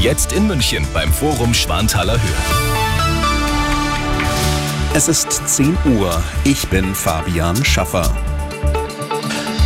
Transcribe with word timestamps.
Jetzt 0.00 0.32
in 0.32 0.46
München 0.46 0.86
beim 0.94 1.12
Forum 1.12 1.52
Schwanthaler 1.52 2.12
Höhe. 2.22 2.36
Es 4.94 5.08
ist 5.08 5.48
10 5.48 5.76
Uhr. 5.86 6.22
Ich 6.44 6.68
bin 6.68 6.94
Fabian 6.94 7.64
Schaffer. 7.64 8.16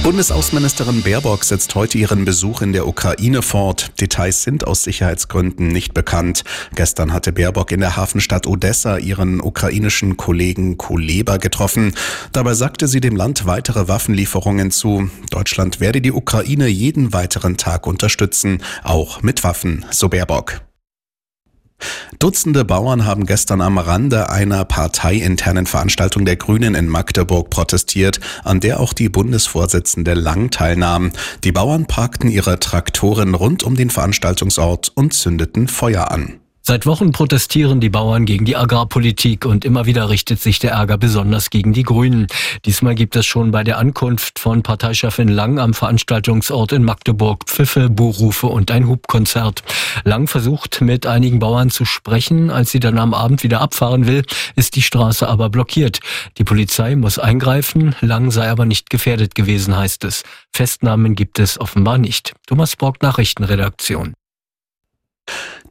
Bundesaußenministerin 0.02 1.02
Baerbock 1.02 1.44
setzt 1.44 1.76
heute 1.76 1.96
ihren 1.96 2.24
Besuch 2.24 2.60
in 2.60 2.72
der 2.72 2.88
Ukraine 2.88 3.40
fort. 3.40 3.92
Details 4.00 4.42
sind 4.42 4.66
aus 4.66 4.82
Sicherheitsgründen 4.82 5.68
nicht 5.68 5.94
bekannt. 5.94 6.42
Gestern 6.74 7.12
hatte 7.12 7.30
Baerbock 7.30 7.70
in 7.70 7.78
der 7.78 7.96
Hafenstadt 7.96 8.48
Odessa 8.48 8.98
ihren 8.98 9.40
ukrainischen 9.40 10.16
Kollegen 10.16 10.76
Kuleba 10.76 11.36
getroffen. 11.36 11.94
Dabei 12.32 12.54
sagte 12.54 12.88
sie 12.88 13.00
dem 13.00 13.14
Land 13.14 13.46
weitere 13.46 13.86
Waffenlieferungen 13.86 14.72
zu. 14.72 15.08
Deutschland 15.30 15.78
werde 15.78 16.00
die 16.00 16.12
Ukraine 16.12 16.66
jeden 16.66 17.12
weiteren 17.12 17.56
Tag 17.56 17.86
unterstützen, 17.86 18.60
auch 18.82 19.22
mit 19.22 19.44
Waffen, 19.44 19.86
so 19.92 20.08
Baerbock. 20.08 20.62
Dutzende 22.22 22.64
Bauern 22.64 23.04
haben 23.04 23.26
gestern 23.26 23.60
am 23.60 23.78
Rande 23.78 24.30
einer 24.30 24.64
parteiinternen 24.64 25.66
Veranstaltung 25.66 26.24
der 26.24 26.36
Grünen 26.36 26.76
in 26.76 26.86
Magdeburg 26.86 27.50
protestiert, 27.50 28.20
an 28.44 28.60
der 28.60 28.78
auch 28.78 28.92
die 28.92 29.08
Bundesvorsitzende 29.08 30.14
Lang 30.14 30.52
teilnahm. 30.52 31.10
Die 31.42 31.50
Bauern 31.50 31.86
parkten 31.86 32.30
ihre 32.30 32.60
Traktoren 32.60 33.34
rund 33.34 33.64
um 33.64 33.74
den 33.74 33.90
Veranstaltungsort 33.90 34.92
und 34.94 35.14
zündeten 35.14 35.66
Feuer 35.66 36.12
an. 36.12 36.41
Seit 36.64 36.86
Wochen 36.86 37.10
protestieren 37.10 37.80
die 37.80 37.90
Bauern 37.90 38.24
gegen 38.24 38.44
die 38.44 38.56
Agrarpolitik 38.56 39.46
und 39.46 39.64
immer 39.64 39.84
wieder 39.84 40.08
richtet 40.10 40.40
sich 40.40 40.60
der 40.60 40.70
Ärger 40.70 40.96
besonders 40.96 41.50
gegen 41.50 41.72
die 41.72 41.82
Grünen. 41.82 42.28
Diesmal 42.64 42.94
gibt 42.94 43.16
es 43.16 43.26
schon 43.26 43.50
bei 43.50 43.64
der 43.64 43.78
Ankunft 43.78 44.38
von 44.38 44.62
Parteichefin 44.62 45.26
Lang 45.26 45.58
am 45.58 45.74
Veranstaltungsort 45.74 46.70
in 46.70 46.84
Magdeburg 46.84 47.46
Pfiffe, 47.46 47.90
Buhrufe 47.90 48.46
und 48.46 48.70
ein 48.70 48.86
Hubkonzert. 48.86 49.64
Lang 50.04 50.28
versucht 50.28 50.80
mit 50.80 51.04
einigen 51.04 51.40
Bauern 51.40 51.70
zu 51.70 51.84
sprechen. 51.84 52.48
Als 52.50 52.70
sie 52.70 52.78
dann 52.78 52.98
am 52.98 53.12
Abend 53.12 53.42
wieder 53.42 53.60
abfahren 53.60 54.06
will, 54.06 54.24
ist 54.54 54.76
die 54.76 54.82
Straße 54.82 55.28
aber 55.28 55.50
blockiert. 55.50 55.98
Die 56.38 56.44
Polizei 56.44 56.94
muss 56.94 57.18
eingreifen. 57.18 57.96
Lang 58.00 58.30
sei 58.30 58.48
aber 58.48 58.66
nicht 58.66 58.88
gefährdet 58.88 59.34
gewesen, 59.34 59.76
heißt 59.76 60.04
es. 60.04 60.22
Festnahmen 60.52 61.16
gibt 61.16 61.40
es 61.40 61.60
offenbar 61.60 61.98
nicht. 61.98 62.34
Thomas 62.46 62.76
Brock, 62.76 63.02
Nachrichtenredaktion. 63.02 64.14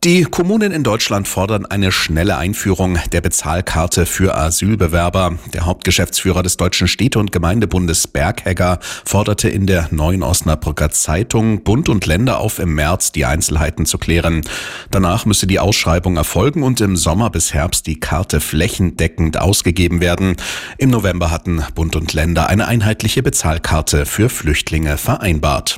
Die 0.03 0.23
Kommunen 0.23 0.71
in 0.71 0.83
Deutschland 0.83 1.27
fordern 1.27 1.67
eine 1.67 1.91
schnelle 1.91 2.35
Einführung 2.35 2.97
der 3.11 3.21
Bezahlkarte 3.21 4.07
für 4.07 4.35
Asylbewerber. 4.35 5.38
Der 5.53 5.67
Hauptgeschäftsführer 5.67 6.41
des 6.41 6.57
Deutschen 6.57 6.88
Städte- 6.88 7.19
und 7.19 7.31
Gemeindebundes 7.31 8.07
Berghegger 8.07 8.79
forderte 8.81 9.47
in 9.47 9.67
der 9.67 9.89
Neuen 9.91 10.23
Osnabrücker 10.23 10.89
Zeitung 10.89 11.63
Bund 11.63 11.88
und 11.88 12.07
Länder 12.07 12.39
auf, 12.39 12.57
im 12.57 12.73
März 12.73 13.11
die 13.11 13.25
Einzelheiten 13.25 13.85
zu 13.85 13.99
klären. 13.99 14.41
Danach 14.89 15.25
müsse 15.27 15.45
die 15.45 15.59
Ausschreibung 15.59 16.17
erfolgen 16.17 16.63
und 16.63 16.81
im 16.81 16.97
Sommer 16.97 17.29
bis 17.29 17.53
Herbst 17.53 17.85
die 17.85 17.99
Karte 17.99 18.39
flächendeckend 18.39 19.38
ausgegeben 19.38 20.02
werden. 20.02 20.35
Im 20.79 20.89
November 20.89 21.29
hatten 21.29 21.63
Bund 21.75 21.95
und 21.95 22.11
Länder 22.13 22.49
eine 22.49 22.67
einheitliche 22.67 23.22
Bezahlkarte 23.22 24.07
für 24.07 24.29
Flüchtlinge 24.29 24.97
vereinbart. 24.97 25.77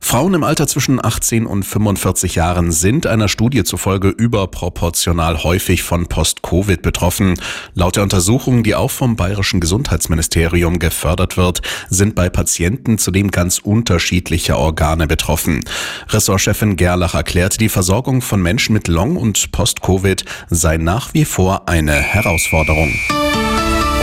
Frauen 0.00 0.32
im 0.32 0.44
Alter 0.44 0.66
zwischen 0.66 1.04
18 1.04 1.44
und 1.44 1.64
45 1.64 2.36
Jahren 2.36 2.70
sind 2.72 3.06
einer 3.06 3.28
Studie 3.28 3.64
zufolge 3.64 4.08
überproportional 4.08 5.42
häufig 5.42 5.82
von 5.82 6.06
Post-Covid 6.06 6.80
betroffen. 6.80 7.34
Laut 7.74 7.96
der 7.96 8.04
Untersuchung, 8.04 8.62
die 8.62 8.74
auch 8.74 8.90
vom 8.90 9.16
Bayerischen 9.16 9.60
Gesundheitsministerium 9.60 10.78
gefördert 10.78 11.36
wird, 11.36 11.62
sind 11.90 12.14
bei 12.14 12.30
Patienten 12.30 12.96
zudem 12.96 13.30
ganz 13.30 13.58
unterschiedliche 13.58 14.56
Organe 14.56 15.06
betroffen. 15.08 15.60
Ressortchefin 16.08 16.76
Gerlach 16.76 17.14
erklärt, 17.14 17.60
die 17.60 17.68
Versorgung 17.68 18.22
von 18.22 18.40
Menschen 18.40 18.74
mit 18.74 18.88
Long- 18.88 19.16
und 19.16 19.52
Post-Covid 19.52 20.24
sei 20.48 20.76
nach 20.78 21.12
wie 21.12 21.24
vor 21.24 21.68
eine 21.68 21.92
Herausforderung. 21.92 22.94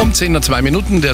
Um 0.01 0.13
10 0.13 0.35
Uhr 0.35 0.41
zwei 0.41 0.61
Minuten 0.61 1.01
der 1.01 1.13